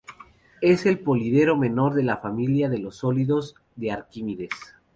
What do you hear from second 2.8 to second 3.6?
sólidos